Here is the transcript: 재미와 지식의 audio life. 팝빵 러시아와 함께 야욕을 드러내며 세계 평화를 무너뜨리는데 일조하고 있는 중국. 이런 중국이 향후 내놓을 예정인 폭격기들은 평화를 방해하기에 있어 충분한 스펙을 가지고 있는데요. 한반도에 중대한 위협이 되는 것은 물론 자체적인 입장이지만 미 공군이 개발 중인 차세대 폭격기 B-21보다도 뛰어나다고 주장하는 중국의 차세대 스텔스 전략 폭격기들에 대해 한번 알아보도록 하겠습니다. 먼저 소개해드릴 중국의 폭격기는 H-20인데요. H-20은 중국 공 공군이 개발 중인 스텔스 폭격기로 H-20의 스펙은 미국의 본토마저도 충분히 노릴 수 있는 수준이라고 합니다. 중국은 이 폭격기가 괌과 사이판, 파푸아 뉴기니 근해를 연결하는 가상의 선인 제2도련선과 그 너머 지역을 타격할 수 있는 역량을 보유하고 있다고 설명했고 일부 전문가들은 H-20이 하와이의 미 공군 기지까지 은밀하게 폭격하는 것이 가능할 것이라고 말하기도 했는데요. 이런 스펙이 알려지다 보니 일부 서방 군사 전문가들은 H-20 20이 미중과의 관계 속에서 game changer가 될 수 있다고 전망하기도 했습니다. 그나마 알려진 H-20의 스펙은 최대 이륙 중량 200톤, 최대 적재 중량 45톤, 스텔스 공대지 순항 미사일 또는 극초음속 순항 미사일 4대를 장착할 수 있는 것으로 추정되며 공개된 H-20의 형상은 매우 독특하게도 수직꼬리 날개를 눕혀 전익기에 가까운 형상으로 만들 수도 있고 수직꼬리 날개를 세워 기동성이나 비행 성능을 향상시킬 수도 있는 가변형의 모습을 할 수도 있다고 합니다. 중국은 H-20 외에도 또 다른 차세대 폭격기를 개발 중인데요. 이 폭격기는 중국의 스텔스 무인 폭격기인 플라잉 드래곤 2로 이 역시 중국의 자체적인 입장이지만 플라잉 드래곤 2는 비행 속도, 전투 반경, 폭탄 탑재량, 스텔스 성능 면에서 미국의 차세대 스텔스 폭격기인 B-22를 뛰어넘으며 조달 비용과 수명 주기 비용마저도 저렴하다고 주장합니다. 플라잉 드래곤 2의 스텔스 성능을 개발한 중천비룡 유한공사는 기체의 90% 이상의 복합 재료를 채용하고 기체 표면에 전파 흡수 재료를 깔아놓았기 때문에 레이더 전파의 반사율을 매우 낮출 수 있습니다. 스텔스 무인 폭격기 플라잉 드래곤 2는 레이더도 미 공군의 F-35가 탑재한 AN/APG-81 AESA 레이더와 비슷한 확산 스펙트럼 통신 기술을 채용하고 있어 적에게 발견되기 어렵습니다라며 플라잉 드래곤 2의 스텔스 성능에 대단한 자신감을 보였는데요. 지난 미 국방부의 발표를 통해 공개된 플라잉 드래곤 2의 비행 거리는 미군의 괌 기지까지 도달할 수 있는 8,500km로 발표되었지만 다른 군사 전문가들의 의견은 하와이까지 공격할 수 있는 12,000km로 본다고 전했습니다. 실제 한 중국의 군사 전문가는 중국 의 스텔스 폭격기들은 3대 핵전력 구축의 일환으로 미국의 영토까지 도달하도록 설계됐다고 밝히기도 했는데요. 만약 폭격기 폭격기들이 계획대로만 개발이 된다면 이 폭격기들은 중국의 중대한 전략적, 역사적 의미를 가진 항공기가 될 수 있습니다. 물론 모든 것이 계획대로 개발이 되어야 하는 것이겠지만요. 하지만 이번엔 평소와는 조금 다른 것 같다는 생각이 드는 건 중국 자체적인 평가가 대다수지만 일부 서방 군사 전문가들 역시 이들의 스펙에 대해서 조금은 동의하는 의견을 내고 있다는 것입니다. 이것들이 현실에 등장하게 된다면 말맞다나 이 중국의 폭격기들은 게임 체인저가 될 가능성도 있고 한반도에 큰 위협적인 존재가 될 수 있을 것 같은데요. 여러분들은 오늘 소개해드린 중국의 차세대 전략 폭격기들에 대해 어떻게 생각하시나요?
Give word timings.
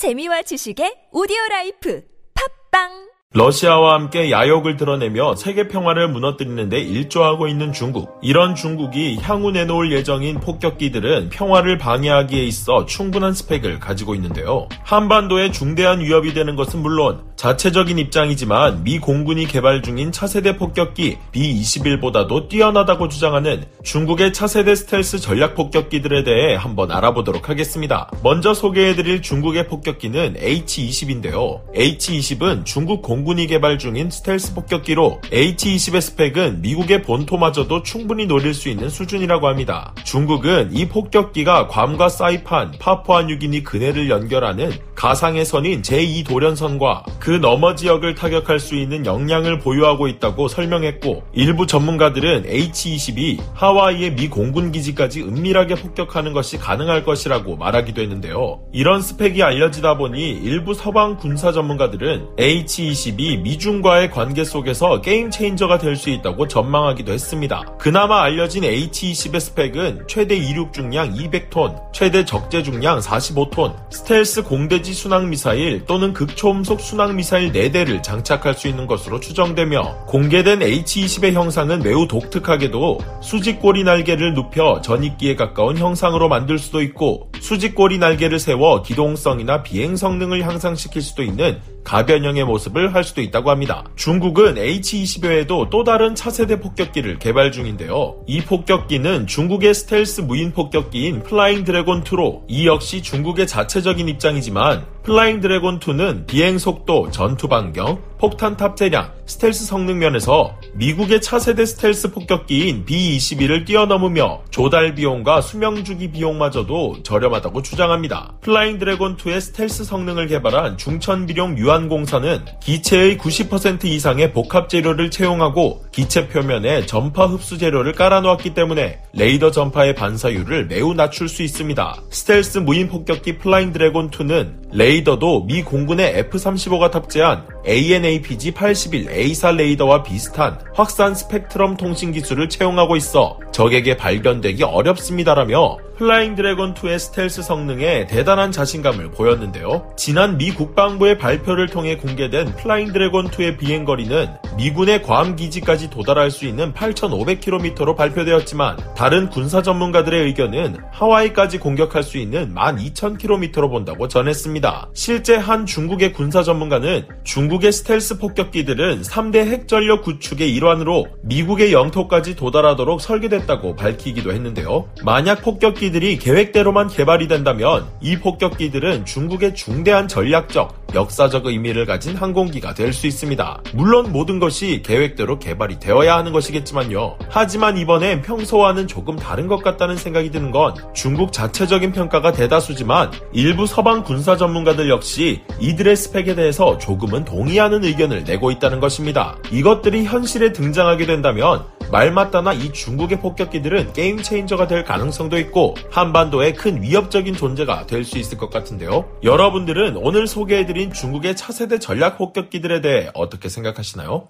재미와 0.00 0.40
지식의 0.48 1.12
audio 1.12 1.36
life. 1.50 2.00
팝빵 2.32 3.09
러시아와 3.32 3.94
함께 3.94 4.32
야욕을 4.32 4.76
드러내며 4.76 5.36
세계 5.36 5.68
평화를 5.68 6.08
무너뜨리는데 6.08 6.80
일조하고 6.80 7.46
있는 7.46 7.72
중국. 7.72 8.18
이런 8.22 8.56
중국이 8.56 9.18
향후 9.22 9.52
내놓을 9.52 9.92
예정인 9.92 10.40
폭격기들은 10.40 11.28
평화를 11.28 11.78
방해하기에 11.78 12.42
있어 12.42 12.86
충분한 12.86 13.32
스펙을 13.32 13.78
가지고 13.78 14.16
있는데요. 14.16 14.68
한반도에 14.82 15.52
중대한 15.52 16.00
위협이 16.00 16.34
되는 16.34 16.56
것은 16.56 16.82
물론 16.82 17.20
자체적인 17.36 18.00
입장이지만 18.00 18.82
미 18.82 18.98
공군이 18.98 19.46
개발 19.46 19.80
중인 19.80 20.10
차세대 20.10 20.56
폭격기 20.56 21.16
B-21보다도 21.30 22.48
뛰어나다고 22.48 23.08
주장하는 23.08 23.64
중국의 23.84 24.32
차세대 24.32 24.74
스텔스 24.74 25.20
전략 25.20 25.54
폭격기들에 25.54 26.24
대해 26.24 26.56
한번 26.56 26.90
알아보도록 26.90 27.48
하겠습니다. 27.48 28.10
먼저 28.24 28.52
소개해드릴 28.52 29.22
중국의 29.22 29.68
폭격기는 29.68 30.34
H-20인데요. 30.36 31.60
H-20은 31.76 32.64
중국 32.64 33.02
공 33.02 33.19
공군이 33.20 33.48
개발 33.48 33.78
중인 33.78 34.08
스텔스 34.10 34.54
폭격기로 34.54 35.20
H-20의 35.30 36.00
스펙은 36.00 36.62
미국의 36.62 37.02
본토마저도 37.02 37.82
충분히 37.82 38.24
노릴 38.24 38.54
수 38.54 38.70
있는 38.70 38.88
수준이라고 38.88 39.46
합니다. 39.46 39.94
중국은 40.04 40.70
이 40.72 40.88
폭격기가 40.88 41.66
괌과 41.66 42.08
사이판, 42.08 42.72
파푸아 42.78 43.24
뉴기니 43.24 43.62
근해를 43.62 44.08
연결하는 44.08 44.72
가상의 44.94 45.44
선인 45.44 45.82
제2도련선과 45.82 47.04
그 47.18 47.30
너머 47.30 47.74
지역을 47.74 48.14
타격할 48.14 48.58
수 48.58 48.74
있는 48.74 49.04
역량을 49.04 49.58
보유하고 49.58 50.08
있다고 50.08 50.48
설명했고 50.48 51.22
일부 51.34 51.66
전문가들은 51.66 52.44
H-20이 52.46 53.38
하와이의 53.54 54.14
미 54.14 54.28
공군 54.28 54.72
기지까지 54.72 55.22
은밀하게 55.22 55.74
폭격하는 55.76 56.32
것이 56.32 56.58
가능할 56.58 57.04
것이라고 57.04 57.56
말하기도 57.56 58.00
했는데요. 58.00 58.60
이런 58.72 59.02
스펙이 59.02 59.42
알려지다 59.42 59.98
보니 59.98 60.30
일부 60.30 60.72
서방 60.72 61.16
군사 61.16 61.52
전문가들은 61.52 62.36
H-20 62.38 63.09
20이 63.10 63.40
미중과의 63.42 64.10
관계 64.10 64.44
속에서 64.44 65.00
game 65.00 65.30
changer가 65.30 65.78
될 65.78 66.00
수 66.00 66.08
있다고 66.08 66.48
전망하기도 66.48 67.12
했습니다. 67.12 67.62
그나마 67.78 68.22
알려진 68.22 68.64
H-20의 68.64 69.38
스펙은 69.38 70.04
최대 70.08 70.34
이륙 70.34 70.72
중량 70.72 71.14
200톤, 71.14 71.92
최대 71.92 72.24
적재 72.24 72.62
중량 72.62 73.00
45톤, 73.00 73.74
스텔스 73.90 74.44
공대지 74.44 74.94
순항 74.94 75.28
미사일 75.28 75.84
또는 75.84 76.14
극초음속 76.14 76.80
순항 76.80 77.16
미사일 77.16 77.52
4대를 77.52 78.02
장착할 78.02 78.54
수 78.54 78.66
있는 78.68 78.86
것으로 78.86 79.20
추정되며 79.20 80.06
공개된 80.06 80.62
H-20의 80.62 81.32
형상은 81.32 81.80
매우 81.80 82.08
독특하게도 82.08 82.98
수직꼬리 83.20 83.84
날개를 83.84 84.32
눕혀 84.32 84.80
전익기에 84.82 85.36
가까운 85.36 85.76
형상으로 85.76 86.28
만들 86.28 86.58
수도 86.58 86.80
있고 86.80 87.29
수직꼬리 87.40 87.98
날개를 87.98 88.38
세워 88.38 88.82
기동성이나 88.82 89.62
비행 89.62 89.96
성능을 89.96 90.46
향상시킬 90.46 91.02
수도 91.02 91.22
있는 91.22 91.60
가변형의 91.84 92.44
모습을 92.44 92.94
할 92.94 93.02
수도 93.02 93.22
있다고 93.22 93.50
합니다. 93.50 93.84
중국은 93.96 94.58
H-20 94.58 95.08
외에도 95.08 95.70
또 95.70 95.82
다른 95.82 96.14
차세대 96.14 96.60
폭격기를 96.60 97.18
개발 97.18 97.50
중인데요. 97.50 98.22
이 98.26 98.40
폭격기는 98.42 99.26
중국의 99.26 99.74
스텔스 99.74 100.20
무인 100.22 100.52
폭격기인 100.52 101.22
플라잉 101.22 101.64
드래곤 101.64 102.04
2로 102.04 102.42
이 102.48 102.66
역시 102.66 103.02
중국의 103.02 103.46
자체적인 103.46 104.08
입장이지만 104.08 104.84
플라잉 105.02 105.40
드래곤 105.40 105.80
2는 105.80 106.26
비행 106.26 106.58
속도, 106.58 107.10
전투 107.10 107.48
반경, 107.48 108.02
폭탄 108.18 108.58
탑재량, 108.58 109.12
스텔스 109.24 109.64
성능 109.64 109.98
면에서 109.98 110.54
미국의 110.74 111.22
차세대 111.22 111.64
스텔스 111.64 112.12
폭격기인 112.12 112.84
B-22를 112.84 113.64
뛰어넘으며 113.64 114.42
조달 114.50 114.94
비용과 114.94 115.40
수명 115.40 115.82
주기 115.84 116.10
비용마저도 116.10 117.02
저렴하다고 117.02 117.62
주장합니다. 117.62 118.34
플라잉 118.42 118.78
드래곤 118.78 119.16
2의 119.16 119.40
스텔스 119.40 119.84
성능을 119.84 120.26
개발한 120.26 120.76
중천비룡 120.76 121.56
유한공사는 121.56 122.44
기체의 122.60 123.16
90% 123.16 123.84
이상의 123.86 124.34
복합 124.34 124.68
재료를 124.68 125.10
채용하고 125.10 125.82
기체 125.92 126.28
표면에 126.28 126.84
전파 126.84 127.24
흡수 127.24 127.56
재료를 127.56 127.92
깔아놓았기 127.92 128.52
때문에 128.52 129.00
레이더 129.14 129.50
전파의 129.50 129.94
반사율을 129.94 130.66
매우 130.66 130.92
낮출 130.92 131.28
수 131.28 131.42
있습니다. 131.42 132.02
스텔스 132.10 132.58
무인 132.58 132.88
폭격기 132.88 133.38
플라잉 133.38 133.72
드래곤 133.72 134.10
2는 134.10 134.59
레이더도 134.72 135.44
미 135.44 135.62
공군의 135.62 136.18
F-35가 136.18 136.90
탑재한 136.90 137.46
AN/APG-81 137.66 139.10
AESA 139.10 139.50
레이더와 139.52 140.02
비슷한 140.02 140.58
확산 140.74 141.14
스펙트럼 141.14 141.76
통신 141.76 142.12
기술을 142.12 142.48
채용하고 142.48 142.96
있어 142.96 143.38
적에게 143.52 143.96
발견되기 143.96 144.62
어렵습니다라며 144.64 145.78
플라잉 146.00 146.34
드래곤 146.34 146.72
2의 146.72 146.98
스텔스 146.98 147.42
성능에 147.42 148.06
대단한 148.06 148.52
자신감을 148.52 149.10
보였는데요. 149.10 149.92
지난 149.98 150.38
미 150.38 150.50
국방부의 150.50 151.18
발표를 151.18 151.66
통해 151.66 151.98
공개된 151.98 152.56
플라잉 152.56 152.94
드래곤 152.94 153.28
2의 153.28 153.58
비행 153.58 153.84
거리는 153.84 154.28
미군의 154.56 155.02
괌 155.02 155.36
기지까지 155.36 155.90
도달할 155.90 156.30
수 156.30 156.46
있는 156.46 156.72
8,500km로 156.72 157.96
발표되었지만 157.96 158.78
다른 158.96 159.28
군사 159.28 159.60
전문가들의 159.60 160.24
의견은 160.24 160.78
하와이까지 160.90 161.58
공격할 161.58 162.02
수 162.02 162.16
있는 162.16 162.54
12,000km로 162.54 163.68
본다고 163.68 164.08
전했습니다. 164.08 164.88
실제 164.94 165.36
한 165.36 165.66
중국의 165.66 166.14
군사 166.14 166.42
전문가는 166.42 167.06
중국 167.24 167.49
의 167.50 167.72
스텔스 167.72 168.18
폭격기들은 168.18 169.02
3대 169.02 169.38
핵전력 169.38 170.02
구축의 170.02 170.54
일환으로 170.54 171.08
미국의 171.22 171.72
영토까지 171.72 172.36
도달하도록 172.36 173.00
설계됐다고 173.00 173.74
밝히기도 173.76 174.32
했는데요. 174.32 174.88
만약 175.04 175.42
폭격기 175.42 175.80
폭격기들이 175.80 176.18
계획대로만 176.18 176.88
개발이 176.88 177.26
된다면 177.26 177.86
이 178.00 178.18
폭격기들은 178.18 179.04
중국의 179.04 179.54
중대한 179.54 180.08
전략적, 180.08 180.79
역사적 180.94 181.46
의미를 181.46 181.86
가진 181.86 182.14
항공기가 182.16 182.74
될 182.74 182.90
수 182.92 183.06
있습니다. 183.06 183.62
물론 183.74 184.10
모든 184.10 184.40
것이 184.40 184.82
계획대로 184.84 185.38
개발이 185.38 185.78
되어야 185.78 186.16
하는 186.16 186.32
것이겠지만요. 186.32 187.16
하지만 187.28 187.76
이번엔 187.76 188.22
평소와는 188.22 188.88
조금 188.88 189.16
다른 189.16 189.46
것 189.46 189.62
같다는 189.62 189.96
생각이 189.96 190.30
드는 190.30 190.50
건 190.50 190.74
중국 190.92 191.32
자체적인 191.32 191.92
평가가 191.92 192.32
대다수지만 192.32 193.12
일부 193.32 193.66
서방 193.66 194.02
군사 194.02 194.36
전문가들 194.36 194.88
역시 194.90 195.42
이들의 195.60 195.94
스펙에 195.94 196.34
대해서 196.34 196.78
조금은 196.78 197.24
동의하는 197.24 197.84
의견을 197.84 198.24
내고 198.24 198.50
있다는 198.50 198.80
것입니다. 198.80 199.36
이것들이 199.52 200.04
현실에 200.04 200.52
등장하게 200.52 201.06
된다면 201.06 201.64
말맞다나 201.90 202.52
이 202.52 202.72
중국의 202.72 203.20
폭격기들은 203.20 203.92
게임 203.92 204.22
체인저가 204.22 204.66
될 204.66 204.84
가능성도 204.84 205.38
있고 205.38 205.76
한반도에 205.90 206.52
큰 206.52 206.82
위협적인 206.82 207.34
존재가 207.36 207.86
될 207.86 208.00
수 208.00 208.18
있을 208.18 208.38
것 208.38 208.50
같은데요. 208.50 209.04
여러분들은 209.22 209.96
오늘 209.96 210.26
소개해드린 210.26 210.92
중국의 210.92 211.36
차세대 211.36 211.78
전략 211.78 212.16
폭격기들에 212.18 212.80
대해 212.80 213.10
어떻게 213.14 213.48
생각하시나요? 213.48 214.28